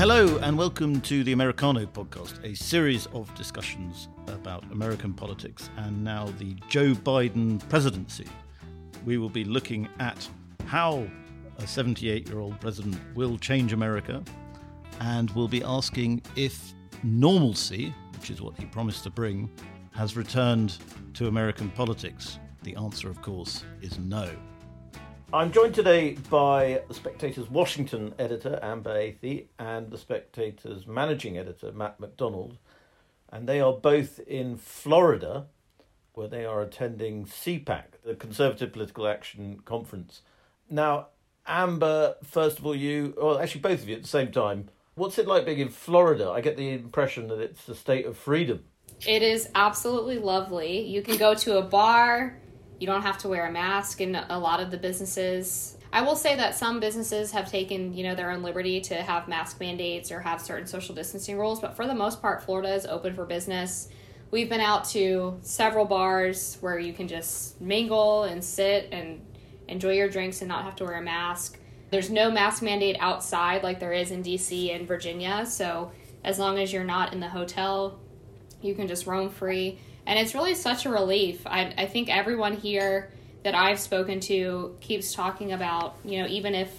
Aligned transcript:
Hello, 0.00 0.38
and 0.38 0.56
welcome 0.56 0.98
to 1.02 1.22
the 1.24 1.32
Americano 1.32 1.84
podcast, 1.84 2.42
a 2.42 2.56
series 2.56 3.04
of 3.08 3.32
discussions 3.34 4.08
about 4.28 4.64
American 4.72 5.12
politics 5.12 5.68
and 5.76 6.02
now 6.02 6.24
the 6.38 6.56
Joe 6.70 6.94
Biden 6.94 7.60
presidency. 7.68 8.26
We 9.04 9.18
will 9.18 9.28
be 9.28 9.44
looking 9.44 9.90
at 9.98 10.26
how 10.64 11.06
a 11.58 11.66
78 11.66 12.26
year 12.26 12.38
old 12.38 12.58
president 12.62 12.98
will 13.14 13.36
change 13.36 13.74
America, 13.74 14.24
and 15.00 15.30
we'll 15.32 15.48
be 15.48 15.62
asking 15.62 16.22
if 16.34 16.72
normalcy, 17.02 17.94
which 18.14 18.30
is 18.30 18.40
what 18.40 18.56
he 18.56 18.64
promised 18.64 19.04
to 19.04 19.10
bring, 19.10 19.50
has 19.90 20.16
returned 20.16 20.78
to 21.12 21.26
American 21.26 21.70
politics. 21.72 22.38
The 22.62 22.74
answer, 22.74 23.10
of 23.10 23.20
course, 23.20 23.64
is 23.82 23.98
no. 23.98 24.30
I'm 25.32 25.52
joined 25.52 25.76
today 25.76 26.16
by 26.28 26.82
the 26.88 26.94
Spectator's 26.94 27.48
Washington 27.48 28.12
editor, 28.18 28.58
Amber 28.60 28.96
Athey, 28.96 29.44
and 29.60 29.88
the 29.88 29.96
Spectator's 29.96 30.88
managing 30.88 31.38
editor, 31.38 31.70
Matt 31.70 32.00
McDonald. 32.00 32.58
And 33.30 33.48
they 33.48 33.60
are 33.60 33.72
both 33.72 34.18
in 34.18 34.56
Florida, 34.56 35.46
where 36.14 36.26
they 36.26 36.44
are 36.44 36.60
attending 36.60 37.26
CPAC, 37.26 37.84
the 38.04 38.16
Conservative 38.16 38.72
Political 38.72 39.06
Action 39.06 39.60
Conference. 39.64 40.22
Now, 40.68 41.08
Amber, 41.46 42.16
first 42.24 42.58
of 42.58 42.66
all, 42.66 42.74
you, 42.74 43.14
well, 43.16 43.38
actually, 43.38 43.60
both 43.60 43.82
of 43.82 43.88
you 43.88 43.94
at 43.94 44.02
the 44.02 44.08
same 44.08 44.32
time, 44.32 44.68
what's 44.96 45.16
it 45.16 45.28
like 45.28 45.46
being 45.46 45.60
in 45.60 45.68
Florida? 45.68 46.28
I 46.30 46.40
get 46.40 46.56
the 46.56 46.70
impression 46.70 47.28
that 47.28 47.38
it's 47.38 47.64
the 47.66 47.76
state 47.76 48.04
of 48.04 48.18
freedom. 48.18 48.64
It 49.06 49.22
is 49.22 49.48
absolutely 49.54 50.18
lovely. 50.18 50.80
You 50.80 51.02
can 51.02 51.16
go 51.18 51.34
to 51.36 51.58
a 51.58 51.62
bar, 51.62 52.36
you 52.80 52.86
don't 52.86 53.02
have 53.02 53.18
to 53.18 53.28
wear 53.28 53.46
a 53.46 53.52
mask 53.52 54.00
in 54.00 54.16
a 54.16 54.38
lot 54.38 54.58
of 54.58 54.70
the 54.70 54.78
businesses. 54.78 55.76
I 55.92 56.00
will 56.00 56.16
say 56.16 56.34
that 56.36 56.54
some 56.54 56.80
businesses 56.80 57.30
have 57.32 57.50
taken, 57.50 57.92
you 57.92 58.02
know, 58.04 58.14
their 58.14 58.30
own 58.30 58.42
liberty 58.42 58.80
to 58.82 58.94
have 58.94 59.28
mask 59.28 59.60
mandates 59.60 60.10
or 60.10 60.20
have 60.20 60.40
certain 60.40 60.66
social 60.66 60.94
distancing 60.94 61.38
rules, 61.38 61.60
but 61.60 61.76
for 61.76 61.86
the 61.86 61.94
most 61.94 62.22
part 62.22 62.42
Florida 62.42 62.72
is 62.72 62.86
open 62.86 63.14
for 63.14 63.26
business. 63.26 63.90
We've 64.30 64.48
been 64.48 64.60
out 64.60 64.86
to 64.90 65.38
several 65.42 65.84
bars 65.84 66.56
where 66.60 66.78
you 66.78 66.94
can 66.94 67.06
just 67.06 67.60
mingle 67.60 68.22
and 68.22 68.42
sit 68.42 68.88
and 68.92 69.20
enjoy 69.68 69.92
your 69.92 70.08
drinks 70.08 70.40
and 70.40 70.48
not 70.48 70.64
have 70.64 70.76
to 70.76 70.84
wear 70.84 70.94
a 70.94 71.02
mask. 71.02 71.58
There's 71.90 72.08
no 72.08 72.30
mask 72.30 72.62
mandate 72.62 72.96
outside 72.98 73.62
like 73.62 73.78
there 73.78 73.92
is 73.92 74.10
in 74.10 74.22
DC 74.22 74.74
and 74.74 74.88
Virginia, 74.88 75.44
so 75.44 75.92
as 76.24 76.38
long 76.38 76.58
as 76.58 76.72
you're 76.72 76.84
not 76.84 77.12
in 77.12 77.20
the 77.20 77.28
hotel, 77.28 77.98
you 78.62 78.74
can 78.74 78.88
just 78.88 79.06
roam 79.06 79.28
free 79.28 79.80
and 80.06 80.18
it's 80.18 80.34
really 80.34 80.54
such 80.54 80.86
a 80.86 80.90
relief. 80.90 81.46
I, 81.46 81.72
I 81.76 81.86
think 81.86 82.08
everyone 82.08 82.56
here 82.56 83.12
that 83.42 83.54
I've 83.54 83.78
spoken 83.78 84.20
to 84.20 84.76
keeps 84.80 85.12
talking 85.12 85.52
about, 85.52 85.96
you 86.04 86.20
know, 86.20 86.28
even 86.28 86.54
if 86.54 86.70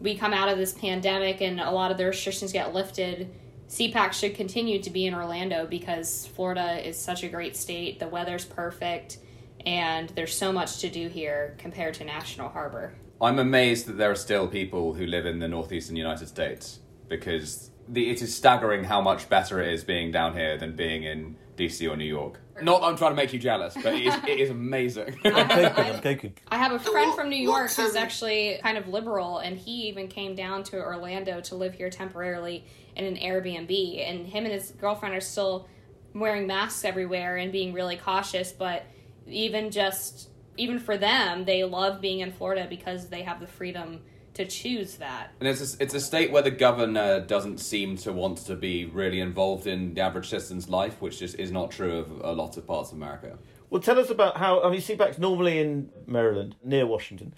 we 0.00 0.16
come 0.16 0.32
out 0.32 0.48
of 0.48 0.58
this 0.58 0.72
pandemic 0.72 1.40
and 1.40 1.60
a 1.60 1.70
lot 1.70 1.90
of 1.90 1.98
the 1.98 2.06
restrictions 2.06 2.52
get 2.52 2.72
lifted, 2.72 3.30
CPAC 3.68 4.12
should 4.12 4.34
continue 4.34 4.80
to 4.82 4.90
be 4.90 5.06
in 5.06 5.14
Orlando 5.14 5.66
because 5.66 6.26
Florida 6.28 6.86
is 6.86 6.98
such 6.98 7.22
a 7.22 7.28
great 7.28 7.56
state. 7.56 7.98
The 7.98 8.08
weather's 8.08 8.44
perfect, 8.44 9.18
and 9.66 10.08
there's 10.10 10.34
so 10.34 10.52
much 10.52 10.78
to 10.78 10.88
do 10.88 11.08
here 11.08 11.54
compared 11.58 11.94
to 11.94 12.04
National 12.04 12.48
Harbor. 12.48 12.94
I'm 13.20 13.38
amazed 13.38 13.86
that 13.86 13.98
there 13.98 14.10
are 14.10 14.16
still 14.16 14.46
people 14.46 14.94
who 14.94 15.04
live 15.04 15.26
in 15.26 15.40
the 15.40 15.48
northeastern 15.48 15.96
United 15.96 16.28
States 16.28 16.78
because 17.08 17.70
the, 17.88 18.10
it 18.10 18.22
is 18.22 18.34
staggering 18.34 18.84
how 18.84 19.00
much 19.00 19.28
better 19.28 19.60
it 19.60 19.72
is 19.72 19.84
being 19.84 20.10
down 20.10 20.34
here 20.34 20.56
than 20.58 20.76
being 20.76 21.04
in 21.04 21.36
DC 21.56 21.90
or 21.90 21.96
New 21.96 22.04
York. 22.04 22.40
Not 22.60 22.80
that 22.80 22.86
I'm 22.86 22.96
trying 22.96 23.12
to 23.12 23.16
make 23.16 23.32
you 23.32 23.38
jealous, 23.38 23.74
but 23.74 23.94
it 23.94 24.06
is, 24.06 24.14
it 24.26 24.40
is 24.40 24.50
amazing. 24.50 25.18
I'm 25.24 25.48
taking, 25.48 25.84
I'm 25.84 26.00
taking. 26.00 26.32
I 26.48 26.58
have 26.58 26.72
a 26.72 26.78
friend 26.78 27.14
from 27.14 27.28
New 27.28 27.36
York 27.36 27.70
who's 27.70 27.94
actually 27.94 28.58
kind 28.62 28.78
of 28.78 28.88
liberal, 28.88 29.38
and 29.38 29.56
he 29.56 29.88
even 29.88 30.08
came 30.08 30.34
down 30.34 30.64
to 30.64 30.76
Orlando 30.76 31.40
to 31.42 31.54
live 31.54 31.74
here 31.74 31.90
temporarily 31.90 32.64
in 32.96 33.04
an 33.04 33.16
Airbnb. 33.16 34.08
And 34.08 34.26
him 34.26 34.44
and 34.44 34.52
his 34.52 34.72
girlfriend 34.72 35.14
are 35.14 35.20
still 35.20 35.68
wearing 36.14 36.46
masks 36.46 36.84
everywhere 36.84 37.36
and 37.36 37.52
being 37.52 37.72
really 37.72 37.96
cautious, 37.96 38.52
but 38.52 38.84
even 39.26 39.70
just 39.70 40.30
even 40.56 40.80
for 40.80 40.98
them, 40.98 41.44
they 41.44 41.62
love 41.62 42.00
being 42.00 42.20
in 42.20 42.32
Florida 42.32 42.66
because 42.68 43.08
they 43.08 43.22
have 43.22 43.40
the 43.40 43.46
freedom 43.46 44.00
to 44.38 44.46
choose 44.46 44.94
that. 44.96 45.32
And 45.40 45.48
it's 45.48 45.74
a, 45.74 45.82
it's 45.82 45.94
a 45.94 46.00
state 46.00 46.30
where 46.30 46.42
the 46.42 46.52
governor 46.52 47.20
doesn't 47.20 47.58
seem 47.58 47.96
to 47.98 48.12
want 48.12 48.38
to 48.46 48.54
be 48.54 48.84
really 48.84 49.20
involved 49.20 49.66
in 49.66 49.94
the 49.94 50.00
average 50.00 50.28
citizen's 50.28 50.68
life, 50.68 51.02
which 51.02 51.18
just 51.18 51.38
is 51.40 51.50
not 51.50 51.72
true 51.72 51.98
of 51.98 52.20
a 52.22 52.32
lot 52.32 52.56
of 52.56 52.64
parts 52.64 52.92
of 52.92 52.98
America. 52.98 53.36
Well, 53.68 53.82
tell 53.82 53.98
us 53.98 54.10
about 54.10 54.36
how. 54.36 54.62
I 54.62 54.70
mean, 54.70 54.80
CPAC's 54.80 55.18
normally 55.18 55.58
in 55.58 55.90
Maryland, 56.06 56.54
near 56.62 56.86
Washington. 56.86 57.34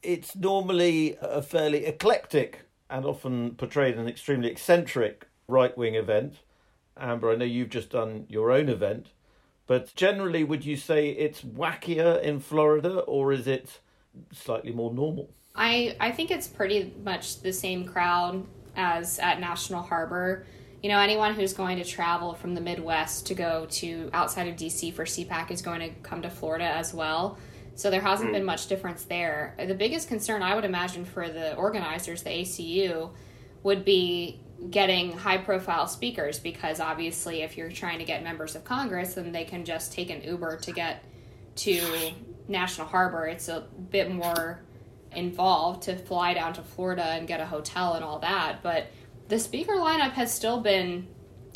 It's 0.00 0.36
normally 0.36 1.16
a 1.20 1.42
fairly 1.42 1.86
eclectic 1.86 2.66
and 2.88 3.04
often 3.04 3.56
portrayed 3.56 3.96
an 3.96 4.06
extremely 4.06 4.48
eccentric 4.48 5.26
right 5.48 5.76
wing 5.76 5.96
event. 5.96 6.36
Amber, 6.96 7.32
I 7.32 7.36
know 7.36 7.44
you've 7.44 7.70
just 7.70 7.90
done 7.90 8.26
your 8.28 8.52
own 8.52 8.68
event, 8.68 9.08
but 9.66 9.92
generally, 9.96 10.44
would 10.44 10.64
you 10.64 10.76
say 10.76 11.08
it's 11.08 11.40
wackier 11.40 12.22
in 12.22 12.38
Florida 12.38 13.00
or 13.00 13.32
is 13.32 13.48
it 13.48 13.80
slightly 14.32 14.70
more 14.70 14.94
normal? 14.94 15.30
I 15.54 15.96
I 16.00 16.10
think 16.10 16.30
it's 16.30 16.48
pretty 16.48 16.92
much 17.04 17.40
the 17.40 17.52
same 17.52 17.84
crowd 17.84 18.44
as 18.76 19.18
at 19.18 19.40
National 19.40 19.82
Harbor. 19.82 20.46
You 20.82 20.90
know, 20.90 20.98
anyone 20.98 21.34
who's 21.34 21.54
going 21.54 21.78
to 21.78 21.84
travel 21.84 22.34
from 22.34 22.54
the 22.54 22.60
Midwest 22.60 23.26
to 23.28 23.34
go 23.34 23.66
to 23.70 24.10
outside 24.12 24.48
of 24.48 24.56
DC 24.56 24.92
for 24.92 25.04
CPAC 25.04 25.50
is 25.50 25.62
going 25.62 25.80
to 25.80 25.88
come 26.02 26.22
to 26.22 26.30
Florida 26.30 26.66
as 26.66 26.92
well. 26.92 27.38
So 27.74 27.90
there 27.90 28.02
hasn't 28.02 28.28
hmm. 28.28 28.34
been 28.34 28.44
much 28.44 28.66
difference 28.66 29.04
there. 29.04 29.54
The 29.58 29.74
biggest 29.74 30.08
concern 30.08 30.42
I 30.42 30.54
would 30.54 30.64
imagine 30.64 31.04
for 31.04 31.28
the 31.28 31.54
organizers, 31.56 32.22
the 32.22 32.30
ACU, 32.30 33.10
would 33.62 33.84
be 33.84 34.40
getting 34.70 35.12
high 35.16 35.38
profile 35.38 35.86
speakers 35.86 36.38
because 36.38 36.80
obviously 36.80 37.42
if 37.42 37.56
you're 37.56 37.70
trying 37.70 37.98
to 37.98 38.04
get 38.04 38.22
members 38.22 38.54
of 38.54 38.64
Congress, 38.64 39.14
then 39.14 39.32
they 39.32 39.44
can 39.44 39.64
just 39.64 39.92
take 39.92 40.10
an 40.10 40.22
Uber 40.22 40.58
to 40.58 40.72
get 40.72 41.04
to 41.56 42.12
National 42.46 42.86
Harbor. 42.86 43.26
It's 43.26 43.48
a 43.48 43.64
bit 43.90 44.12
more 44.12 44.60
involved 45.16 45.82
to 45.84 45.96
fly 45.96 46.34
down 46.34 46.52
to 46.54 46.62
Florida 46.62 47.04
and 47.04 47.26
get 47.26 47.40
a 47.40 47.46
hotel 47.46 47.94
and 47.94 48.04
all 48.04 48.18
that. 48.20 48.62
But 48.62 48.88
the 49.28 49.38
speaker 49.38 49.74
lineup 49.74 50.12
has 50.12 50.32
still 50.32 50.60
been 50.60 51.08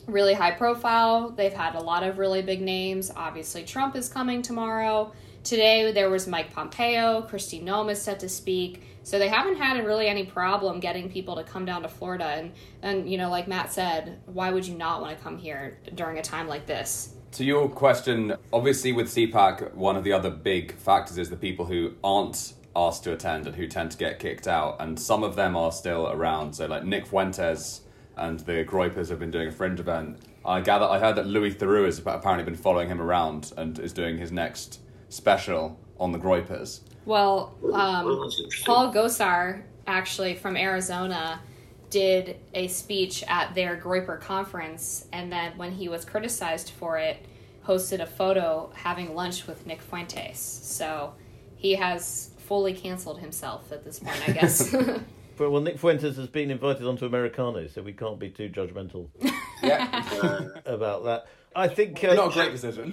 really 0.07 0.35
high 0.35 0.53
profile. 0.53 1.31
They've 1.31 1.53
had 1.53 1.75
a 1.75 1.81
lot 1.81 2.03
of 2.03 2.19
really 2.19 2.43
big 2.43 2.63
names. 2.63 3.11
Obviously, 3.15 3.65
Trump 3.65 3.95
is 3.95 4.09
coming 4.09 4.43
tomorrow. 4.43 5.13
Today 5.45 5.93
there 5.93 6.11
was 6.11 6.27
Mike 6.27 6.53
Pompeo, 6.53 7.27
Kristi 7.31 7.63
Noem 7.63 7.91
is 7.91 8.03
set 8.03 8.21
to 8.21 8.29
speak. 8.29 8.83
So 9.03 9.19
they 9.19 9.29
haven't 9.29 9.57
had 9.57 9.83
really 9.87 10.07
any 10.07 10.25
problem 10.25 10.81
getting 10.81 11.11
people 11.11 11.37
to 11.37 11.45
come 11.45 11.65
down 11.65 11.83
to 11.83 11.89
Florida. 11.89 12.27
And, 12.27 12.53
and 12.83 13.11
you 13.11 13.17
know, 13.17 13.31
like 13.31 13.49
Matt 13.49 13.73
said, 13.73 14.21
why 14.27 14.51
would 14.51 14.67
you 14.67 14.77
not 14.77 15.01
want 15.01 15.17
to 15.17 15.23
come 15.23 15.39
here 15.39 15.79
during 15.95 16.19
a 16.19 16.23
time 16.23 16.49
like 16.49 16.67
this? 16.67 17.15
To 17.33 17.45
your 17.45 17.69
question, 17.69 18.35
obviously 18.53 18.93
with 18.93 19.09
CPAC, 19.09 19.75
one 19.75 19.97
of 19.97 20.05
the 20.05 20.13
other 20.13 20.31
big 20.31 20.75
factors 20.77 21.17
is 21.19 21.31
the 21.31 21.37
people 21.37 21.65
who 21.65 21.95
aren't 22.05 22.55
asked 22.79 23.05
to 23.05 23.13
attend 23.13 23.47
and 23.47 23.57
who 23.57 23.67
tend 23.67 23.91
to 23.91 23.99
get 23.99 24.19
kicked 24.19 24.47
out, 24.47 24.77
and 24.79 24.99
some 24.99 25.25
of 25.25 25.35
them 25.35 25.57
are 25.57 25.73
still 25.73 26.09
around. 26.11 26.55
So 26.55 26.67
like 26.67 26.85
Nick 26.85 27.07
Fuentes 27.07 27.83
and 28.17 28.41
the 28.41 28.65
Groypers 28.65 29.09
have 29.09 29.19
been 29.19 29.31
doing 29.31 29.49
a 29.49 29.53
fringe 29.53 29.81
event. 29.81 30.19
I 30.45 30.61
gather 30.61 30.87
I 30.87 30.99
heard 30.99 31.17
that 31.17 31.27
Louis 31.27 31.55
Theroux 31.55 31.85
has 31.85 31.99
apparently 31.99 32.45
been 32.45 32.57
following 32.57 32.89
him 32.89 33.01
around 33.01 33.53
and 33.57 33.79
is 33.79 33.93
doing 33.93 34.17
his 34.19 34.33
next 34.33 34.81
special 35.09 35.79
on 35.99 36.13
the 36.13 36.19
Groypers. 36.19 36.81
Well, 37.05 37.55
um, 37.73 38.31
Paul 38.65 38.93
Gosar, 38.93 39.63
actually 39.87 40.35
from 40.35 40.57
Arizona, 40.57 41.41
did 41.91 42.37
a 42.55 42.69
speech 42.69 43.25
at 43.27 43.55
their 43.55 43.77
Groyper 43.77 44.21
conference, 44.21 45.07
and 45.13 45.33
then 45.33 45.57
when 45.57 45.73
he 45.73 45.89
was 45.89 46.05
criticized 46.05 46.71
for 46.71 46.99
it, 46.99 47.25
posted 47.63 48.01
a 48.01 48.07
photo 48.07 48.71
having 48.75 49.15
lunch 49.15 49.47
with 49.47 49.67
Nick 49.67 49.81
Fuentes. 49.81 50.39
So 50.39 51.15
he 51.57 51.75
has 51.75 52.31
fully 52.49 52.73
canceled 52.73 53.21
himself 53.21 53.71
at 53.71 53.85
this 53.85 54.01
point, 54.01 54.29
I 54.29 54.33
guess. 54.33 54.75
But 55.37 55.53
well, 55.53 55.63
Nick 55.63 55.79
Fuentes 55.79 56.17
has 56.17 56.27
been 56.27 56.51
invited 56.51 56.85
onto 56.85 57.07
Americano, 57.07 57.69
so 57.69 57.81
we 57.81 57.93
can't 57.93 58.19
be 58.19 58.29
too 58.29 58.49
judgmental 58.49 59.09
Yeah, 59.63 60.49
about 60.67 61.05
that. 61.05 61.27
I 61.55 61.69
think 61.69 62.03
uh, 62.03 62.15
not 62.15 62.33
a 62.33 62.35
great 62.35 62.51
decision. 62.51 62.93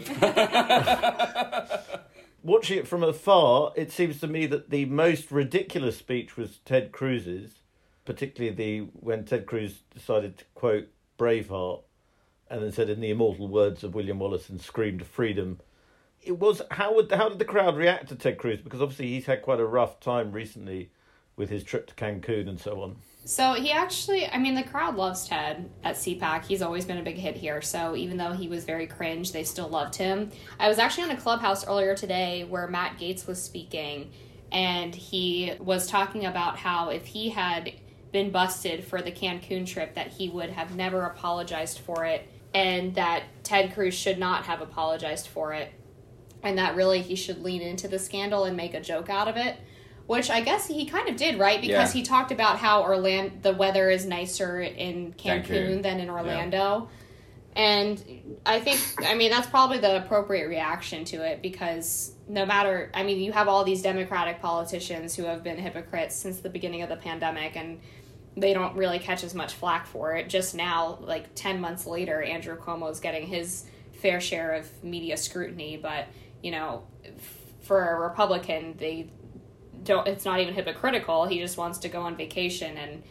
watching 2.44 2.78
it 2.78 2.88
from 2.88 3.02
afar, 3.02 3.74
it 3.76 3.92
seems 3.92 4.20
to 4.20 4.28
me 4.28 4.46
that 4.46 4.70
the 4.70 4.86
most 4.86 5.32
ridiculous 5.32 5.98
speech 5.98 6.38
was 6.38 6.60
Ted 6.66 6.92
Cruz's, 6.92 7.62
particularly 8.06 8.56
the 8.56 8.80
when 8.94 9.26
Ted 9.26 9.48
Cruz 9.48 9.80
decided 9.92 10.38
to 10.38 10.46
quote 10.54 10.90
Braveheart 11.18 11.82
and 12.48 12.62
then 12.62 12.72
said 12.72 12.92
in 12.92 13.02
the 13.02 13.10
immortal 13.10 13.48
words 13.48 13.84
of 13.84 13.96
William 13.96 14.20
Wallace 14.20 14.50
and 14.50 14.62
screamed 14.62 15.04
freedom. 15.04 15.60
It 16.26 16.40
was 16.40 16.62
how 16.72 16.96
would 16.96 17.12
how 17.12 17.30
did 17.30 17.40
the 17.40 17.46
crowd 17.46 17.78
react 17.78 18.10
to 18.10 18.16
Ted 18.16 18.38
Cruz 18.38 18.60
because 18.60 18.82
obviously 18.82 19.08
he's 19.08 19.26
had 19.26 19.42
quite 19.42 19.60
a 19.60 19.66
rough 19.66 20.00
time 20.00 20.32
recently 20.32 20.90
with 21.36 21.50
his 21.50 21.64
trip 21.64 21.88
to 21.88 21.94
Cancun 21.96 22.48
and 22.48 22.60
so 22.60 22.82
on. 22.82 22.96
So 23.26 23.54
he 23.54 23.72
actually, 23.72 24.28
I 24.28 24.38
mean, 24.38 24.54
the 24.54 24.64
crowd 24.64 24.96
loves 24.96 25.28
Ted 25.28 25.70
at 25.84 25.96
CPAC. 25.96 26.46
He's 26.46 26.62
always 26.62 26.86
been 26.86 27.00
a 27.00 27.04
big 27.04 27.18
hit 27.18 27.36
here. 27.36 27.62
So 27.62 27.96
even 27.96 28.18
though 28.18 28.34
he 28.34 28.48
was 28.48 28.66
very 28.66 28.86
cringe, 28.86 29.32
they 29.32 29.44
still 29.44 29.68
loved 29.68 29.96
him. 29.96 30.32
I 30.60 30.70
was 30.70 30.78
actually 30.78 31.06
on 31.06 31.12
a 31.12 31.18
clubhouse 31.18 31.68
earlier 31.68 31.96
today 31.96 32.44
where 32.44 32.68
Matt 32.68 33.00
Gaetz 33.00 33.26
was 33.28 33.42
speaking, 33.42 34.12
and 34.52 34.94
he 34.94 35.54
was 35.60 35.88
talking 35.88 36.28
about 36.28 36.58
how 36.58 36.90
if 36.90 37.06
he 37.06 37.30
had 37.30 37.74
been 38.12 38.30
busted 38.30 38.86
for 38.86 39.02
the 39.02 39.12
Cancun 39.12 39.66
trip, 39.66 39.96
that 39.96 40.08
he 40.10 40.30
would 40.30 40.52
have 40.52 40.76
never 40.76 41.06
apologized 41.06 41.80
for 41.80 42.06
it, 42.06 42.30
and 42.54 42.94
that 42.94 43.24
Ted 43.44 43.74
Cruz 43.74 43.96
should 43.96 44.20
not 44.20 44.46
have 44.46 44.62
apologized 44.62 45.28
for 45.28 45.52
it, 45.52 45.74
and 46.46 46.58
that 46.58 46.76
really 46.76 47.02
he 47.02 47.16
should 47.16 47.44
lean 47.44 47.62
into 47.62 47.88
the 47.88 48.00
scandal 48.00 48.46
and 48.46 48.56
make 48.56 48.74
a 48.74 48.82
joke 48.82 49.10
out 49.10 49.28
of 49.28 49.38
it. 49.38 49.58
Which 50.08 50.30
I 50.30 50.42
guess 50.42 50.68
he 50.68 50.86
kind 50.86 51.10
of 51.10 51.16
did, 51.16 51.40
right? 51.40 51.60
Because 51.60 51.96
Yeah. 51.96 52.00
he 52.00 52.06
talked 52.06 52.32
about 52.32 52.60
how 52.60 52.84
Orlando, 52.84 53.34
the 53.42 53.54
weather 53.54 53.90
is 53.90 54.06
nicer 54.06 54.62
in 54.62 55.14
Cancun, 55.14 55.46
Cancun. 55.48 55.82
than 55.82 56.00
in 56.00 56.10
Orlando. 56.12 56.90
And 57.56 58.40
I 58.46 58.60
think, 58.60 58.80
I 59.04 59.16
mean, 59.16 59.32
that's 59.32 59.48
probably 59.48 59.80
the 59.80 59.98
appropriate 60.04 60.48
reaction 60.48 61.06
to 61.06 61.26
it 61.26 61.42
because 61.42 62.12
no 62.28 62.46
matter, 62.46 62.92
I 62.94 63.04
mean, 63.04 63.20
you 63.20 63.32
have 63.32 63.48
all 63.48 63.64
these 63.64 63.82
Democratic 63.82 64.42
politicians 64.42 65.16
who 65.16 65.24
have 65.24 65.42
been 65.42 65.58
hypocrites 65.58 66.16
since 66.16 66.40
the 66.40 66.50
beginning 66.50 66.82
of 66.82 66.90
the 66.90 66.98
pandemic 66.98 67.56
and 67.56 67.80
they 68.38 68.54
don't 68.54 68.76
really 68.76 69.00
catch 69.00 69.24
as 69.24 69.34
much 69.34 69.54
flack 69.54 69.88
for 69.88 70.16
it. 70.16 70.28
Just 70.28 70.54
now, 70.54 71.00
like 71.02 71.34
10 71.34 71.62
months 71.62 71.86
later, 71.88 72.22
Andrew 72.22 72.58
Cuomo 72.58 72.92
is 72.92 73.00
getting 73.00 73.26
his 73.26 73.64
fair 73.94 74.20
share 74.20 74.54
of 74.54 74.84
media 74.84 75.16
scrutiny. 75.16 75.78
But, 75.78 76.06
you 76.46 76.52
know, 76.52 76.84
for 77.62 77.90
a 77.90 78.00
Republican, 78.00 78.76
they 78.78 79.10
don't, 79.84 80.08
it's 80.08 80.26
not 80.26 80.40
even 80.40 80.54
hypocritical. 80.54 81.26
He 81.26 81.40
just 81.40 81.58
wants 81.58 81.80
to 81.80 81.90
go 81.90 82.02
on 82.02 82.16
vacation 82.16 82.78
and 82.78 83.04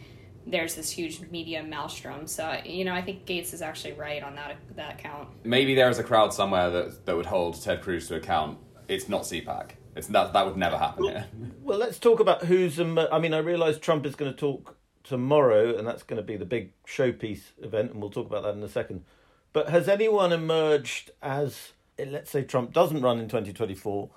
there's 0.47 0.75
this 0.75 0.89
huge 0.89 1.19
media 1.31 1.61
maelstrom. 1.63 2.27
So 2.27 2.57
you 2.63 2.85
know, 2.85 2.93
I 2.93 3.01
think 3.01 3.25
Gaetz 3.25 3.53
is 3.53 3.61
actually 3.61 3.93
right 3.93 4.23
on 4.23 4.35
that 4.35 4.57
that 4.75 4.99
count. 4.99 5.27
Maybe 5.43 5.73
there 5.75 5.89
is 5.89 5.99
a 5.99 6.03
crowd 6.03 6.33
somewhere 6.33 6.69
that 6.69 7.05
that 7.05 7.15
would 7.15 7.25
hold 7.25 7.61
Ted 7.61 7.81
Cruz 7.81 8.07
to 8.09 8.15
account. 8.15 8.59
It's 8.87 9.09
not 9.09 9.23
CPAC. 9.23 9.71
It's 9.95 10.07
that 10.07 10.33
that 10.33 10.45
would 10.45 10.55
never 10.55 10.77
happen 10.77 11.05
here. 11.05 11.25
Well, 11.63 11.79
let's 11.79 11.97
talk 11.97 12.19
about 12.19 12.43
who's. 12.43 12.79
Um, 12.79 12.99
I 12.99 13.17
mean, 13.17 13.33
I 13.33 13.39
realise 13.39 13.79
Trump 13.79 14.05
is 14.05 14.15
going 14.15 14.31
to 14.31 14.37
talk 14.37 14.77
tomorrow, 15.03 15.75
and 15.75 15.87
that's 15.87 16.03
going 16.03 16.17
to 16.17 16.23
be 16.23 16.37
the 16.37 16.45
big 16.45 16.73
showpiece 16.85 17.53
event, 17.61 17.91
and 17.91 18.01
we'll 18.01 18.11
talk 18.11 18.27
about 18.27 18.43
that 18.43 18.53
in 18.55 18.61
a 18.61 18.69
second. 18.69 19.03
But 19.51 19.69
has 19.69 19.87
anyone 19.87 20.33
emerged 20.33 21.11
as, 21.23 21.71
let's 21.97 22.29
say, 22.31 22.43
Trump 22.43 22.73
doesn't 22.73 23.01
run 23.01 23.19
in 23.19 23.25
2024? 23.27 24.09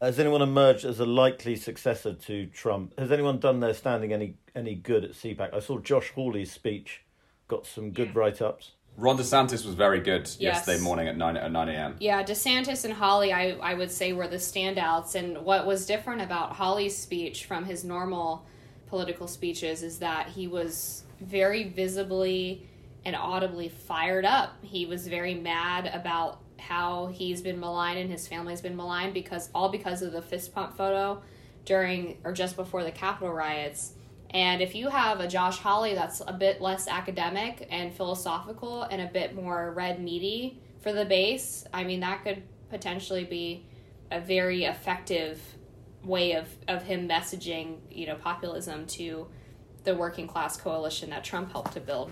Has 0.00 0.18
anyone 0.18 0.42
emerged 0.42 0.84
as 0.84 1.00
a 1.00 1.06
likely 1.06 1.56
successor 1.56 2.12
to 2.12 2.46
Trump? 2.46 2.98
Has 2.98 3.10
anyone 3.10 3.38
done 3.38 3.60
their 3.60 3.74
standing 3.74 4.12
any 4.12 4.34
any 4.54 4.74
good 4.74 5.04
at 5.04 5.12
CPAC? 5.12 5.54
I 5.54 5.60
saw 5.60 5.78
Josh 5.78 6.10
Hawley's 6.10 6.52
speech, 6.52 7.02
got 7.48 7.66
some 7.66 7.90
good 7.90 8.14
write 8.14 8.42
ups. 8.42 8.72
Ron 8.96 9.16
DeSantis 9.18 9.64
was 9.64 9.74
very 9.74 9.98
good 10.00 10.22
Yes. 10.38 10.40
yesterday 10.40 10.80
morning 10.80 11.08
at 11.08 11.16
nine 11.16 11.36
at 11.36 11.50
nine 11.50 11.68
a.m. 11.68 11.96
Yeah, 12.00 12.22
DeSantis 12.22 12.84
and 12.84 12.92
Hawley, 12.94 13.32
I 13.32 13.52
I 13.52 13.74
would 13.74 13.90
say 13.90 14.12
were 14.12 14.28
the 14.28 14.36
standouts. 14.36 15.14
And 15.14 15.38
what 15.44 15.66
was 15.66 15.86
different 15.86 16.20
about 16.22 16.52
Hawley's 16.52 16.96
speech 16.96 17.46
from 17.46 17.64
his 17.64 17.82
normal 17.82 18.44
political 18.86 19.26
speeches 19.26 19.82
is 19.82 19.98
that 20.00 20.28
he 20.28 20.46
was 20.46 21.04
very 21.20 21.64
visibly 21.64 22.68
and 23.04 23.16
audibly 23.16 23.68
fired 23.68 24.24
up. 24.24 24.52
He 24.62 24.86
was 24.86 25.08
very 25.08 25.34
mad 25.34 25.90
about 25.92 26.40
how 26.58 27.06
he's 27.06 27.42
been 27.42 27.60
maligned 27.60 27.98
and 27.98 28.10
his 28.10 28.26
family's 28.26 28.60
been 28.60 28.76
maligned 28.76 29.14
because 29.14 29.50
all 29.54 29.68
because 29.68 30.02
of 30.02 30.12
the 30.12 30.22
fist 30.22 30.54
pump 30.54 30.76
photo 30.76 31.22
during 31.64 32.18
or 32.24 32.32
just 32.32 32.56
before 32.56 32.84
the 32.84 32.90
Capitol 32.90 33.32
riots. 33.32 33.92
And 34.30 34.60
if 34.60 34.74
you 34.74 34.88
have 34.88 35.20
a 35.20 35.28
Josh 35.28 35.58
Hawley 35.58 35.94
that's 35.94 36.20
a 36.26 36.32
bit 36.32 36.60
less 36.60 36.88
academic 36.88 37.68
and 37.70 37.94
philosophical 37.94 38.82
and 38.82 39.00
a 39.00 39.06
bit 39.06 39.34
more 39.34 39.72
red 39.72 40.02
meaty 40.02 40.60
for 40.80 40.92
the 40.92 41.04
base, 41.04 41.64
I 41.72 41.84
mean, 41.84 42.00
that 42.00 42.24
could 42.24 42.42
potentially 42.68 43.24
be 43.24 43.64
a 44.10 44.20
very 44.20 44.64
effective 44.64 45.40
way 46.02 46.32
of, 46.32 46.48
of 46.68 46.82
him 46.82 47.08
messaging, 47.08 47.78
you 47.90 48.06
know, 48.06 48.16
populism 48.16 48.86
to 48.86 49.28
the 49.84 49.94
working 49.94 50.26
class 50.26 50.56
coalition 50.56 51.10
that 51.10 51.24
Trump 51.24 51.52
helped 51.52 51.72
to 51.72 51.80
build. 51.80 52.10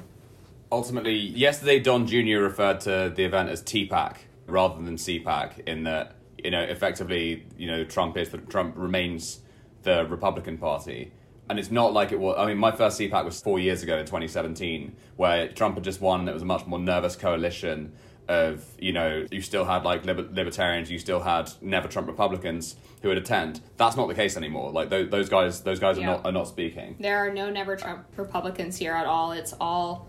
Ultimately, 0.71 1.15
yesterday 1.15 1.81
Don 1.81 2.06
Jr. 2.06 2.39
referred 2.39 2.81
to 2.83 3.12
the 3.15 3.25
event 3.25 3.49
as 3.50 3.62
TPAC 3.62 4.17
rather 4.47 4.83
than 4.83 4.97
CPAC, 4.97 5.67
in 5.67 5.85
that 5.85 6.17
you 6.43 6.50
know 6.50 6.62
effectively 6.62 7.47
you 7.56 7.67
know 7.67 7.85
Trump 7.85 8.17
is 8.17 8.31
the, 8.31 8.39
Trump 8.39 8.75
remains 8.77 9.41
the 9.83 10.06
Republican 10.06 10.59
Party. 10.59 11.12
And 11.50 11.59
it's 11.59 11.73
not 11.73 11.93
like 11.93 12.12
it 12.12 12.21
was. 12.21 12.37
I 12.39 12.47
mean, 12.47 12.56
my 12.56 12.71
first 12.71 12.99
CPAC 12.99 13.25
was 13.25 13.41
four 13.43 13.59
years 13.59 13.83
ago 13.83 13.99
in 13.99 14.06
2017, 14.06 14.97
where 15.17 15.49
Trump 15.49 15.75
had 15.75 15.85
just 15.85 16.00
won. 16.00 16.21
and 16.21 16.29
It 16.29 16.33
was 16.33 16.43
a 16.43 16.47
much 16.47 16.65
more 16.67 16.79
nervous 16.79 17.17
coalition 17.17 17.93
of, 18.29 18.65
you 18.79 18.93
know, 18.93 19.27
you 19.31 19.43
still 19.43 19.65
had 19.65 19.83
like 19.85 20.06
liber- 20.06 20.29
libertarians, 20.33 20.91
you 20.91 20.99
still 21.00 21.21
had 21.21 21.50
never 21.61 21.89
Trump 21.89 22.06
Republicans 22.06 22.77
who 23.03 23.09
would 23.09 23.19
attend. 23.19 23.61
That's 23.77 23.97
not 23.97 24.06
the 24.06 24.15
case 24.15 24.37
anymore. 24.37 24.71
Like 24.71 24.89
those, 24.89 25.11
those 25.11 25.29
guys, 25.29 25.62
those 25.62 25.81
guys 25.81 25.99
Yeah. 25.99 26.05
are 26.05 26.06
not 26.19 26.27
are 26.27 26.33
not 26.33 26.49
speaking. 26.49 26.97
There 27.00 27.19
are 27.19 27.33
no 27.33 27.50
never 27.50 27.77
Trump 27.77 28.06
Republicans 28.17 28.77
here 28.79 28.93
at 28.93 29.06
all. 29.06 29.33
It's 29.33 29.53
all, 29.61 30.09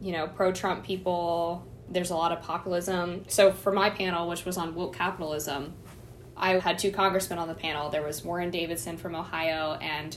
you 0.00 0.12
know, 0.12 0.28
pro 0.28 0.52
Trump 0.52 0.84
people. 0.84 1.66
There's 1.90 2.10
a 2.10 2.16
lot 2.16 2.32
of 2.32 2.42
populism. 2.42 3.24
So 3.28 3.52
for 3.52 3.72
my 3.72 3.90
panel, 3.90 4.28
which 4.28 4.44
was 4.44 4.56
on 4.56 4.74
woke 4.74 4.94
capitalism, 4.94 5.74
I 6.36 6.58
had 6.58 6.78
two 6.78 6.92
congressmen 6.92 7.38
on 7.38 7.48
the 7.48 7.54
panel. 7.54 7.90
There 7.90 8.02
was 8.02 8.24
Warren 8.24 8.50
Davidson 8.50 8.96
from 8.96 9.14
Ohio 9.14 9.78
and 9.80 10.16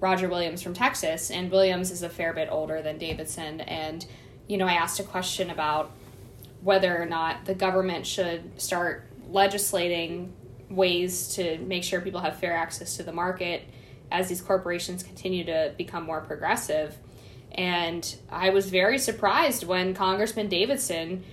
Roger 0.00 0.28
Williams 0.28 0.62
from 0.62 0.74
Texas. 0.74 1.30
And 1.30 1.50
Williams 1.50 1.90
is 1.90 2.02
a 2.02 2.08
fair 2.08 2.32
bit 2.32 2.48
older 2.50 2.82
than 2.82 2.98
Davidson. 2.98 3.60
And, 3.60 4.04
you 4.48 4.56
know, 4.56 4.66
I 4.66 4.72
asked 4.72 4.98
a 4.98 5.04
question 5.04 5.50
about 5.50 5.92
whether 6.62 7.00
or 7.00 7.06
not 7.06 7.44
the 7.44 7.54
government 7.54 8.06
should 8.06 8.60
start 8.60 9.06
legislating 9.28 10.32
ways 10.68 11.34
to 11.34 11.58
make 11.58 11.84
sure 11.84 12.00
people 12.00 12.20
have 12.20 12.38
fair 12.38 12.56
access 12.56 12.96
to 12.96 13.02
the 13.02 13.12
market 13.12 13.62
as 14.10 14.28
these 14.28 14.40
corporations 14.40 15.02
continue 15.02 15.44
to 15.44 15.72
become 15.76 16.04
more 16.04 16.20
progressive. 16.20 16.96
And 17.52 18.16
I 18.30 18.50
was 18.50 18.70
very 18.70 18.98
surprised 18.98 19.64
when 19.64 19.94
Congressman 19.94 20.48
Davidson 20.48 21.24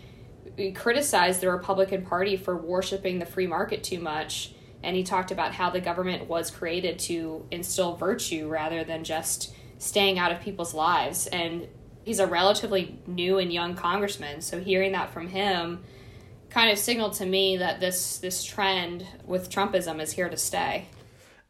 criticized 0.74 1.42
the 1.42 1.52
Republican 1.52 2.04
Party 2.04 2.36
for 2.36 2.58
worshiping 2.58 3.20
the 3.20 3.26
free 3.26 3.48
market 3.48 3.84
too 3.84 4.00
much. 4.00 4.54
And 4.84 4.96
he 4.96 5.04
talked 5.04 5.32
about 5.32 5.54
how 5.54 5.70
the 5.70 5.80
government 5.80 6.28
was 6.28 6.50
created 6.50 7.00
to 7.00 7.46
instill 7.52 7.96
virtue 7.96 8.48
rather 8.48 8.84
than 8.84 9.04
just 9.04 9.54
staying 9.78 10.18
out 10.18 10.32
of 10.32 10.42
people's 10.42 10.74
lives. 10.74 11.28
And 11.28 11.68
he's 12.04 12.20
a 12.20 12.28
relatively 12.28 13.00
new 13.06 13.38
and 13.38 13.52
young 13.52 13.76
congressman. 13.76 14.42
So 14.42 14.60
hearing 14.60 14.94
that 14.94 15.12
from 15.14 15.28
him 15.28 15.84
kind 16.50 16.72
of 16.72 16.78
signaled 16.78 17.14
to 17.14 17.26
me 17.26 17.58
that 17.58 17.80
this, 17.80 18.18
this 18.18 18.44
trend 18.44 19.06
with 19.26 19.50
Trumpism 19.50 20.02
is 20.02 20.14
here 20.14 20.30
to 20.30 20.38
stay. 20.38 20.88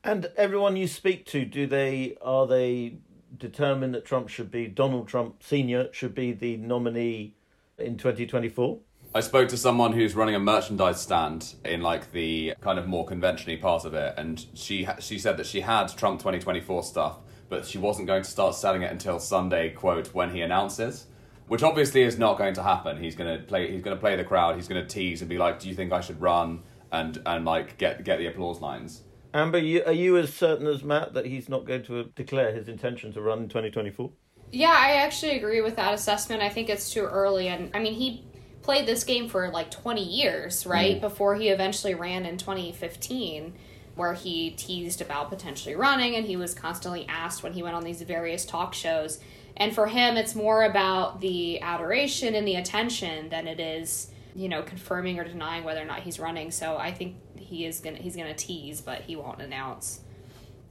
And 0.03 0.29
everyone 0.35 0.75
you 0.75 0.87
speak 0.87 1.25
to, 1.27 1.45
do 1.45 1.67
they 1.67 2.17
are 2.21 2.47
they 2.47 2.97
determined 3.39 3.93
that 3.95 4.05
Trump 4.05 4.29
should 4.29 4.51
be 4.51 4.67
Donald 4.67 5.07
Trump 5.07 5.43
Senior 5.43 5.89
should 5.91 6.15
be 6.15 6.31
the 6.31 6.57
nominee 6.57 7.35
in 7.77 7.97
twenty 7.97 8.25
twenty 8.25 8.49
four? 8.49 8.79
I 9.15 9.21
spoke 9.21 9.49
to 9.49 9.57
someone 9.57 9.93
who's 9.93 10.15
running 10.15 10.35
a 10.35 10.39
merchandise 10.39 11.01
stand 11.01 11.55
in 11.63 11.81
like 11.81 12.11
the 12.11 12.53
kind 12.61 12.77
of 12.77 12.87
more 12.87 13.05
conventionally 13.05 13.57
part 13.57 13.85
of 13.85 13.93
it, 13.93 14.13
and 14.17 14.45
she 14.53 14.87
she 14.99 15.17
said 15.17 15.37
that 15.37 15.45
she 15.45 15.61
had 15.61 15.87
Trump 15.95 16.19
2024 16.19 16.83
stuff, 16.83 17.17
but 17.49 17.65
she 17.65 17.77
wasn't 17.77 18.07
going 18.07 18.23
to 18.23 18.29
start 18.29 18.55
selling 18.55 18.81
it 18.81 18.91
until 18.91 19.19
Sunday, 19.19 19.69
quote, 19.69 20.13
when 20.13 20.31
he 20.31 20.41
announces. 20.41 21.07
Which 21.47 21.63
obviously 21.63 22.01
is 22.01 22.19
not 22.19 22.37
going 22.37 22.53
to 22.55 22.63
happen. 22.63 23.01
He's 23.01 23.15
gonna 23.15 23.39
play. 23.39 23.71
He's 23.71 23.81
gonna 23.81 23.95
play 23.95 24.17
the 24.17 24.25
crowd. 24.25 24.57
He's 24.57 24.67
gonna 24.67 24.85
tease 24.85 25.21
and 25.21 25.29
be 25.29 25.37
like, 25.37 25.59
"Do 25.59 25.69
you 25.69 25.75
think 25.75 25.93
I 25.93 26.01
should 26.01 26.19
run?" 26.19 26.61
and 26.91 27.21
and 27.25 27.45
like 27.45 27.77
get 27.77 28.03
get 28.03 28.19
the 28.19 28.27
applause 28.27 28.61
lines. 28.61 29.03
Amber, 29.33 29.59
you, 29.59 29.83
are 29.85 29.93
you 29.93 30.17
as 30.17 30.33
certain 30.33 30.67
as 30.67 30.83
Matt 30.83 31.13
that 31.13 31.25
he's 31.25 31.49
not 31.49 31.65
going 31.65 31.83
to 31.83 32.05
declare 32.15 32.53
his 32.53 32.67
intention 32.67 33.13
to 33.13 33.21
run 33.21 33.43
in 33.43 33.49
twenty 33.49 33.69
twenty 33.69 33.91
four? 33.91 34.11
Yeah, 34.51 34.75
I 34.75 34.93
actually 34.97 35.37
agree 35.37 35.61
with 35.61 35.75
that 35.75 35.93
assessment. 35.93 36.41
I 36.41 36.49
think 36.49 36.69
it's 36.69 36.91
too 36.91 37.03
early. 37.03 37.49
And 37.49 37.69
I 37.73 37.79
mean, 37.79 37.93
he 37.93 38.25
played 38.61 38.85
this 38.85 39.03
game 39.03 39.29
for 39.29 39.49
like 39.49 39.71
20 39.71 40.03
years, 40.03 40.65
right? 40.65 40.97
Mm. 40.97 41.01
Before 41.01 41.35
he 41.35 41.49
eventually 41.49 41.95
ran 41.95 42.25
in 42.25 42.37
2015, 42.37 43.53
where 43.95 44.13
he 44.13 44.51
teased 44.51 45.01
about 45.01 45.29
potentially 45.29 45.75
running 45.75 46.15
and 46.15 46.25
he 46.25 46.37
was 46.37 46.53
constantly 46.53 47.05
asked 47.09 47.43
when 47.43 47.53
he 47.53 47.63
went 47.63 47.75
on 47.75 47.83
these 47.83 48.01
various 48.03 48.45
talk 48.45 48.73
shows. 48.73 49.19
And 49.57 49.73
for 49.73 49.87
him, 49.87 50.17
it's 50.17 50.35
more 50.35 50.63
about 50.63 51.19
the 51.19 51.59
adoration 51.61 52.35
and 52.35 52.47
the 52.47 52.55
attention 52.55 53.29
than 53.29 53.47
it 53.47 53.59
is, 53.59 54.11
you 54.37 54.47
know, 54.47 54.61
confirming 54.61 55.19
or 55.19 55.23
denying 55.23 55.63
whether 55.63 55.81
or 55.81 55.85
not 55.85 56.01
he's 56.01 56.19
running. 56.19 56.51
So 56.51 56.77
I 56.77 56.91
think 56.91 57.15
he 57.37 57.65
is 57.65 57.79
gonna 57.79 57.97
he's 57.97 58.15
gonna 58.15 58.35
tease, 58.35 58.79
but 58.81 59.01
he 59.01 59.15
won't 59.15 59.41
announce. 59.41 60.01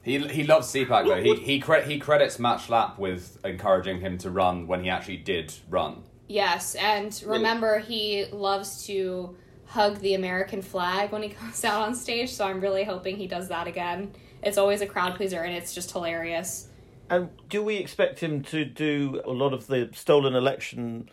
He 0.02 0.18
he 0.28 0.44
loves 0.44 0.72
CPAC 0.72 1.06
though. 1.06 1.20
He 1.20 1.34
he 1.34 1.58
cre- 1.58 1.80
he 1.80 1.98
credits 1.98 2.38
Matt 2.38 2.60
Schlapp 2.60 2.96
with 2.96 3.38
encouraging 3.44 4.00
him 4.00 4.18
to 4.18 4.30
run 4.30 4.68
when 4.68 4.84
he 4.84 4.88
actually 4.88 5.16
did 5.16 5.52
run. 5.68 6.04
Yes, 6.28 6.76
and 6.76 7.20
remember, 7.26 7.80
he 7.80 8.26
loves 8.32 8.86
to 8.86 9.36
hug 9.66 9.98
the 9.98 10.14
American 10.14 10.62
flag 10.62 11.10
when 11.10 11.22
he 11.22 11.28
comes 11.40 11.64
out 11.64 11.82
on 11.82 11.94
stage, 11.94 12.32
so 12.32 12.46
I'm 12.46 12.60
really 12.60 12.84
hoping 12.84 13.16
he 13.16 13.26
does 13.26 13.48
that 13.48 13.66
again. 13.66 14.12
It's 14.42 14.58
always 14.58 14.80
a 14.80 14.86
crowd 14.86 15.16
pleaser, 15.16 15.40
and 15.40 15.54
it's 15.54 15.74
just 15.74 15.90
hilarious. 15.90 16.68
And 17.10 17.30
do 17.48 17.62
we 17.62 17.76
expect 17.76 18.20
him 18.20 18.42
to 18.44 18.64
do 18.64 19.20
a 19.24 19.30
lot 19.30 19.52
of 19.52 19.66
the 19.66 19.90
stolen 19.92 20.34
election 20.34 21.08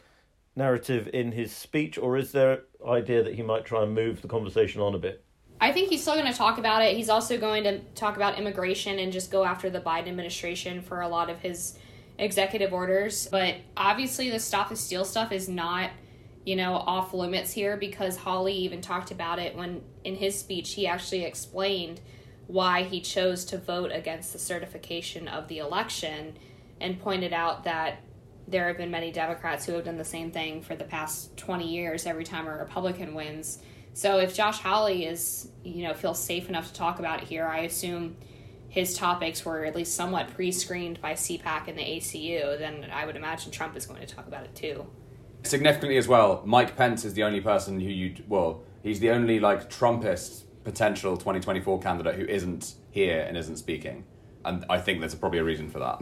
narrative 0.56 1.10
in 1.14 1.32
his 1.32 1.52
speech, 1.52 1.98
or 1.98 2.18
is 2.18 2.32
there 2.32 2.62
idea 2.88 3.24
that 3.24 3.36
he 3.36 3.42
might 3.42 3.66
try 3.66 3.84
and 3.84 3.94
move 3.94 4.22
the 4.22 4.28
conversation 4.28 4.82
on 4.82 4.94
a 4.94 5.00
bit? 5.00 5.24
I 5.60 5.72
think 5.72 5.90
he's 5.90 6.02
still 6.02 6.16
going 6.16 6.32
to 6.32 6.38
talk 6.38 6.58
about 6.58 6.82
it. 6.82 6.96
He's 6.96 7.10
also 7.10 7.38
going 7.38 7.64
to 7.64 7.80
talk 7.96 8.16
about 8.16 8.38
immigration 8.38 9.00
and 9.00 9.14
just 9.14 9.32
go 9.32 9.46
after 9.46 9.70
the 9.70 9.80
Biden 9.80 10.10
administration 10.10 10.82
for 10.82 11.02
a 11.02 11.08
lot 11.08 11.30
of 11.30 11.40
his 11.40 11.78
executive 12.18 12.74
orders. 12.74 13.28
But 13.32 13.56
obviously, 13.78 14.30
the 14.30 14.40
stop 14.40 14.70
the 14.70 14.76
steal 14.76 15.06
stuff 15.06 15.32
is 15.32 15.48
not, 15.48 15.92
you 16.46 16.56
know, 16.56 16.74
off 16.74 17.14
limits 17.14 17.52
here 17.52 17.78
because 17.78 18.18
Hawley 18.18 18.54
even 18.54 18.82
talked 18.82 19.12
about 19.12 19.40
it 19.40 19.56
when 19.56 19.82
in 20.04 20.16
his 20.16 20.38
speech 20.38 20.74
he 20.74 20.86
actually 20.86 21.24
explained 21.24 22.02
why 22.48 22.84
he 22.84 23.00
chose 23.00 23.46
to 23.46 23.58
vote 23.58 23.92
against 23.94 24.34
the 24.34 24.40
certification 24.40 25.28
of 25.28 25.48
the 25.48 25.60
election 25.60 26.38
and 26.82 27.00
pointed 27.00 27.32
out 27.32 27.64
that 27.64 28.00
there 28.48 28.68
have 28.68 28.78
been 28.78 28.92
many 28.92 29.12
Democrats 29.12 29.66
who 29.66 29.74
have 29.74 29.86
done 29.86 29.98
the 29.98 30.06
same 30.06 30.32
thing 30.32 30.62
for 30.62 30.76
the 30.76 30.84
past 30.84 31.36
20 31.38 31.68
years 31.68 32.06
every 32.06 32.24
time 32.24 32.48
a 32.48 32.52
Republican 32.52 33.14
wins. 33.14 33.60
So 33.94 34.20
if 34.20 34.34
Josh 34.34 34.60
Hawley 34.60 35.06
is, 35.06 35.50
you 35.64 35.84
know, 35.84 35.94
feels 35.94 36.24
safe 36.24 36.50
enough 36.50 36.68
to 36.68 36.74
talk 36.74 37.00
about 37.00 37.22
it 37.22 37.28
here, 37.28 37.46
I 37.46 37.60
assume 37.60 38.16
his 38.70 38.98
topics 38.98 39.46
were 39.46 39.66
at 39.66 39.76
least 39.76 39.96
somewhat 39.96 40.34
pre-screened 40.34 41.00
by 41.00 41.14
CPAC 41.14 41.68
and 41.68 41.78
the 41.78 41.84
ACU, 41.84 42.58
then 42.58 42.88
I 42.92 43.06
would 43.06 43.16
imagine 43.16 43.52
Trump 43.52 43.78
is 43.78 43.86
going 43.86 44.02
to 44.02 44.08
talk 44.08 44.28
about 44.28 44.46
it 44.46 44.56
too. 44.56 44.88
Significantly 45.44 45.98
as 45.98 46.08
well, 46.08 46.42
Mike 46.44 46.76
Pence 46.76 47.06
is 47.06 47.14
the 47.14 47.24
only 47.24 47.40
person 47.40 47.80
who 47.80 47.90
you 47.90 48.16
well, 48.28 48.64
he's 48.82 49.00
the 49.00 49.12
only 49.12 49.40
like 49.40 49.70
Trumpist 49.70 50.44
potential 50.64 51.18
2024 51.18 51.82
candidate 51.82 52.16
who 52.16 52.26
isn't 52.26 52.74
here 52.90 53.24
and 53.28 53.38
isn't 53.38 53.58
speaking. 53.58 54.06
And 54.44 54.66
I 54.70 54.80
think 54.80 55.02
there's 55.02 55.14
probably 55.16 55.40
a 55.40 55.44
reason 55.44 55.70
for 55.70 55.80
that. 55.80 56.02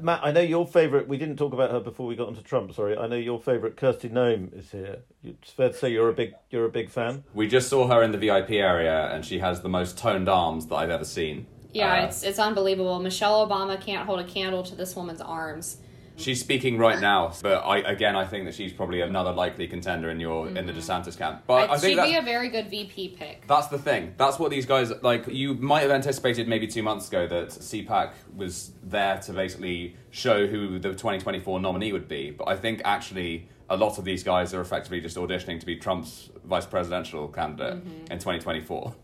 Matt, 0.00 0.20
I 0.22 0.32
know 0.32 0.40
your 0.40 0.66
favourite. 0.66 1.08
We 1.08 1.16
didn't 1.16 1.36
talk 1.36 1.52
about 1.52 1.70
her 1.70 1.80
before 1.80 2.06
we 2.06 2.16
got 2.16 2.28
onto 2.28 2.42
Trump. 2.42 2.74
Sorry, 2.74 2.96
I 2.96 3.06
know 3.06 3.16
your 3.16 3.40
favourite 3.40 3.76
Kristi 3.76 4.10
Noem 4.10 4.56
is 4.56 4.70
here. 4.70 4.98
It's 5.22 5.50
fair 5.50 5.68
to 5.68 5.74
say 5.74 5.90
you're 5.90 6.08
a 6.08 6.12
big 6.12 6.34
you're 6.50 6.64
a 6.64 6.70
big 6.70 6.90
fan. 6.90 7.24
We 7.32 7.48
just 7.48 7.68
saw 7.68 7.86
her 7.88 8.02
in 8.02 8.12
the 8.12 8.18
VIP 8.18 8.50
area, 8.50 9.08
and 9.12 9.24
she 9.24 9.38
has 9.38 9.60
the 9.60 9.68
most 9.68 9.96
toned 9.96 10.28
arms 10.28 10.66
that 10.66 10.76
I've 10.76 10.90
ever 10.90 11.04
seen. 11.04 11.46
Yeah, 11.72 12.02
uh, 12.02 12.06
it's 12.06 12.22
it's 12.22 12.38
unbelievable. 12.38 12.98
Michelle 13.00 13.46
Obama 13.46 13.80
can't 13.80 14.06
hold 14.06 14.20
a 14.20 14.24
candle 14.24 14.62
to 14.64 14.74
this 14.74 14.94
woman's 14.96 15.20
arms. 15.20 15.78
She's 16.16 16.38
speaking 16.38 16.78
right 16.78 17.00
now, 17.00 17.32
but 17.42 17.62
I 17.62 17.78
again 17.78 18.14
I 18.14 18.24
think 18.24 18.44
that 18.44 18.54
she's 18.54 18.72
probably 18.72 19.00
another 19.00 19.32
likely 19.32 19.66
contender 19.66 20.10
in 20.10 20.20
your 20.20 20.46
mm-hmm. 20.46 20.56
in 20.56 20.66
the 20.66 20.72
mm-hmm. 20.72 20.80
DeSantis 20.80 21.18
camp. 21.18 21.42
But 21.46 21.70
I, 21.70 21.74
I 21.74 21.78
think 21.78 21.98
she'd 22.00 22.06
be 22.06 22.16
a 22.16 22.22
very 22.22 22.48
good 22.48 22.70
VP 22.70 23.16
pick. 23.18 23.46
That's 23.46 23.66
the 23.66 23.78
thing. 23.78 24.14
That's 24.16 24.38
what 24.38 24.50
these 24.50 24.66
guys 24.66 24.92
like. 25.02 25.26
You 25.26 25.54
might 25.54 25.80
have 25.80 25.90
anticipated 25.90 26.46
maybe 26.46 26.66
two 26.66 26.82
months 26.82 27.08
ago 27.08 27.26
that 27.26 27.48
CPAC 27.48 28.12
was 28.36 28.72
there 28.82 29.18
to 29.18 29.32
basically 29.32 29.96
show 30.10 30.46
who 30.46 30.78
the 30.78 30.90
2024 30.90 31.60
nominee 31.60 31.92
would 31.92 32.08
be, 32.08 32.30
but 32.30 32.48
I 32.48 32.56
think 32.56 32.82
actually 32.84 33.48
a 33.68 33.76
lot 33.76 33.98
of 33.98 34.04
these 34.04 34.22
guys 34.22 34.54
are 34.54 34.60
effectively 34.60 35.00
just 35.00 35.16
auditioning 35.16 35.58
to 35.58 35.66
be 35.66 35.76
Trump's 35.76 36.30
vice 36.44 36.66
presidential 36.66 37.28
candidate 37.28 37.84
mm-hmm. 37.84 38.12
in 38.12 38.18
2024. 38.18 38.94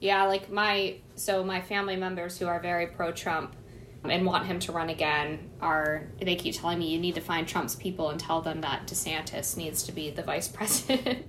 Yeah, 0.00 0.24
like 0.24 0.50
my 0.50 0.96
so 1.14 1.44
my 1.44 1.60
family 1.60 1.96
members 1.96 2.38
who 2.38 2.46
are 2.46 2.58
very 2.58 2.86
pro 2.86 3.12
Trump 3.12 3.54
and 4.04 4.24
want 4.24 4.46
him 4.46 4.58
to 4.60 4.72
run 4.72 4.88
again 4.88 5.50
are 5.60 6.08
they 6.20 6.34
keep 6.34 6.54
telling 6.54 6.78
me 6.78 6.88
you 6.88 6.98
need 6.98 7.14
to 7.16 7.20
find 7.20 7.46
Trump's 7.46 7.74
people 7.74 8.10
and 8.10 8.18
tell 8.18 8.40
them 8.40 8.62
that 8.62 8.86
DeSantis 8.86 9.56
needs 9.56 9.82
to 9.84 9.92
be 9.92 10.10
the 10.10 10.22
vice 10.22 10.48
president. 10.56 11.26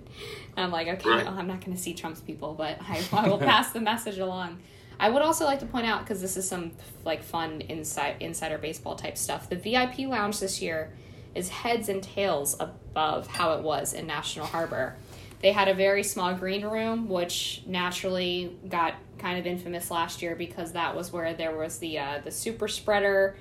I'm 0.55 0.71
like, 0.71 0.87
okay, 0.87 1.09
well, 1.09 1.35
I'm 1.37 1.47
not 1.47 1.63
going 1.63 1.75
to 1.75 1.81
see 1.81 1.93
Trump's 1.93 2.21
people, 2.21 2.53
but 2.53 2.77
I, 2.81 3.03
I 3.11 3.27
will 3.27 3.37
pass 3.37 3.71
the 3.71 3.81
message 3.81 4.19
along. 4.19 4.59
I 4.99 5.09
would 5.09 5.21
also 5.21 5.45
like 5.45 5.59
to 5.59 5.65
point 5.65 5.87
out 5.87 6.01
because 6.01 6.21
this 6.21 6.37
is 6.37 6.47
some 6.47 6.71
like 7.03 7.23
fun 7.23 7.61
inside 7.61 8.17
insider 8.19 8.57
baseball 8.57 8.95
type 8.95 9.17
stuff. 9.17 9.49
The 9.49 9.55
VIP 9.55 9.99
lounge 9.99 10.39
this 10.39 10.61
year 10.61 10.93
is 11.33 11.49
heads 11.49 11.89
and 11.89 12.03
tails 12.03 12.55
above 12.59 13.27
how 13.27 13.53
it 13.53 13.63
was 13.63 13.93
in 13.93 14.05
National 14.05 14.45
Harbor. 14.45 14.95
They 15.41 15.53
had 15.53 15.67
a 15.67 15.73
very 15.73 16.03
small 16.03 16.35
green 16.35 16.63
room, 16.63 17.09
which 17.09 17.63
naturally 17.65 18.55
got 18.69 18.93
kind 19.21 19.37
of 19.37 19.45
infamous 19.45 19.91
last 19.91 20.21
year 20.21 20.35
because 20.35 20.73
that 20.73 20.95
was 20.95 21.11
where 21.11 21.33
there 21.33 21.55
was 21.55 21.77
the 21.77 21.99
uh, 21.99 22.21
the 22.23 22.31
super 22.31 22.67
spreader 22.67 23.37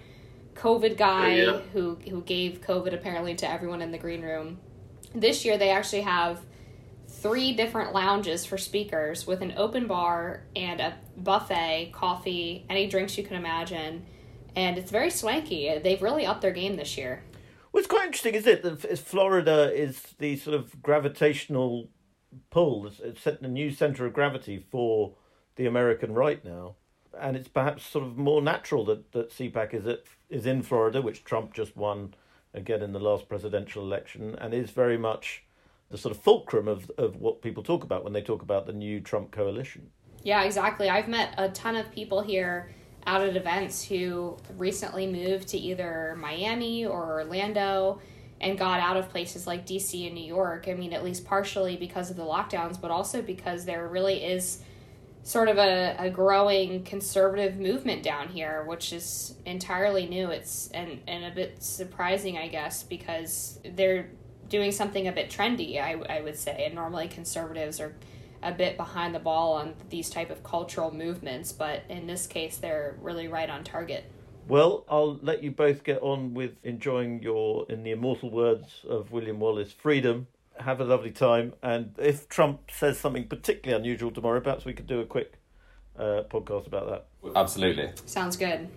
COVID 0.54 0.96
guy 0.96 1.40
oh, 1.40 1.54
yeah. 1.54 1.60
who 1.72 1.96
who 2.08 2.22
gave 2.22 2.60
COVID 2.60 2.92
apparently 2.92 3.34
to 3.36 3.50
everyone 3.50 3.82
in 3.82 3.90
the 3.90 3.98
green 3.98 4.22
room. 4.22 4.58
This 5.14 5.44
year 5.44 5.58
they 5.58 5.70
actually 5.70 6.02
have 6.02 6.40
three 7.08 7.52
different 7.52 7.92
lounges 7.92 8.44
for 8.44 8.56
speakers 8.56 9.26
with 9.26 9.42
an 9.42 9.54
open 9.56 9.86
bar 9.86 10.44
and 10.54 10.80
a 10.80 10.96
buffet, 11.16 11.90
coffee, 11.92 12.64
any 12.70 12.88
drinks 12.88 13.18
you 13.18 13.24
can 13.24 13.36
imagine. 13.36 14.06
And 14.56 14.78
it's 14.78 14.90
very 14.90 15.10
swanky. 15.10 15.78
They've 15.78 16.00
really 16.00 16.26
upped 16.26 16.42
their 16.42 16.52
game 16.52 16.76
this 16.76 16.96
year. 16.96 17.22
What's 17.72 17.86
quite 17.86 18.06
interesting 18.06 18.34
is 18.34 18.46
it 18.46 18.62
that 18.62 18.98
Florida 18.98 19.72
is 19.72 20.00
the 20.18 20.36
sort 20.36 20.56
of 20.56 20.82
gravitational 20.82 21.88
pull, 22.50 22.90
it's 23.02 23.20
set 23.20 23.42
the 23.42 23.48
new 23.48 23.70
centre 23.70 24.06
of 24.06 24.12
gravity 24.12 24.64
for 24.70 25.14
the 25.60 25.66
American 25.66 26.14
right 26.14 26.42
now, 26.42 26.74
and 27.20 27.36
it's 27.36 27.46
perhaps 27.46 27.84
sort 27.84 28.02
of 28.02 28.16
more 28.16 28.40
natural 28.40 28.82
that 28.86 29.12
that 29.12 29.28
CPAC 29.30 29.74
is 29.74 29.86
at, 29.86 30.04
is 30.30 30.46
in 30.46 30.62
Florida, 30.62 31.02
which 31.02 31.22
Trump 31.22 31.52
just 31.52 31.76
won 31.76 32.14
again 32.54 32.82
in 32.82 32.94
the 32.94 32.98
last 32.98 33.28
presidential 33.28 33.82
election, 33.82 34.34
and 34.36 34.54
is 34.54 34.70
very 34.70 34.96
much 34.96 35.44
the 35.90 35.98
sort 35.98 36.16
of 36.16 36.22
fulcrum 36.22 36.66
of 36.66 36.90
of 36.96 37.16
what 37.16 37.42
people 37.42 37.62
talk 37.62 37.84
about 37.84 38.02
when 38.04 38.14
they 38.14 38.22
talk 38.22 38.40
about 38.40 38.64
the 38.64 38.72
new 38.72 39.00
Trump 39.00 39.32
coalition. 39.32 39.90
Yeah, 40.22 40.44
exactly. 40.44 40.88
I've 40.88 41.08
met 41.08 41.34
a 41.36 41.50
ton 41.50 41.76
of 41.76 41.92
people 41.92 42.22
here 42.22 42.72
out 43.06 43.20
at 43.20 43.36
events 43.36 43.84
who 43.84 44.38
recently 44.56 45.06
moved 45.06 45.48
to 45.48 45.58
either 45.58 46.16
Miami 46.18 46.86
or 46.86 47.20
Orlando 47.20 48.00
and 48.40 48.58
got 48.58 48.80
out 48.80 48.96
of 48.96 49.10
places 49.10 49.46
like 49.46 49.66
DC 49.66 50.06
and 50.06 50.14
New 50.14 50.24
York. 50.24 50.68
I 50.68 50.72
mean, 50.72 50.94
at 50.94 51.04
least 51.04 51.26
partially 51.26 51.76
because 51.76 52.10
of 52.10 52.16
the 52.16 52.24
lockdowns, 52.24 52.80
but 52.80 52.90
also 52.90 53.20
because 53.20 53.66
there 53.66 53.86
really 53.88 54.24
is 54.24 54.62
sort 55.22 55.48
of 55.48 55.58
a, 55.58 55.96
a 55.98 56.10
growing 56.10 56.82
conservative 56.82 57.58
movement 57.58 58.02
down 58.02 58.28
here, 58.28 58.64
which 58.66 58.92
is 58.92 59.34
entirely 59.44 60.06
new. 60.06 60.30
It's 60.30 60.68
and, 60.72 61.00
and 61.06 61.24
a 61.24 61.30
bit 61.30 61.62
surprising, 61.62 62.38
I 62.38 62.48
guess, 62.48 62.82
because 62.82 63.60
they're 63.64 64.10
doing 64.48 64.72
something 64.72 65.06
a 65.08 65.12
bit 65.12 65.30
trendy, 65.30 65.80
I, 65.80 66.00
I 66.08 66.20
would 66.22 66.36
say. 66.36 66.64
And 66.64 66.74
normally 66.74 67.08
conservatives 67.08 67.80
are 67.80 67.94
a 68.42 68.52
bit 68.52 68.76
behind 68.76 69.14
the 69.14 69.18
ball 69.18 69.54
on 69.54 69.74
these 69.90 70.10
type 70.10 70.30
of 70.30 70.42
cultural 70.42 70.92
movements, 70.92 71.52
but 71.52 71.82
in 71.88 72.06
this 72.06 72.26
case, 72.26 72.56
they're 72.56 72.96
really 73.00 73.28
right 73.28 73.50
on 73.50 73.64
target. 73.64 74.10
Well, 74.48 74.84
I'll 74.88 75.18
let 75.22 75.42
you 75.42 75.50
both 75.50 75.84
get 75.84 76.00
on 76.02 76.34
with 76.34 76.52
enjoying 76.64 77.22
your, 77.22 77.66
in 77.68 77.82
the 77.82 77.92
immortal 77.92 78.30
words 78.30 78.84
of 78.88 79.12
William 79.12 79.38
Wallace, 79.38 79.72
freedom. 79.72 80.26
Have 80.60 80.80
a 80.80 80.84
lovely 80.84 81.10
time. 81.10 81.54
And 81.62 81.94
if 81.98 82.28
Trump 82.28 82.70
says 82.70 82.98
something 82.98 83.26
particularly 83.26 83.78
unusual 83.78 84.10
tomorrow, 84.10 84.40
perhaps 84.40 84.64
we 84.64 84.72
could 84.72 84.86
do 84.86 85.00
a 85.00 85.06
quick 85.06 85.34
uh, 85.98 86.22
podcast 86.30 86.66
about 86.66 86.88
that. 86.88 87.32
Absolutely. 87.36 87.90
Sounds 88.06 88.36
good. 88.36 88.68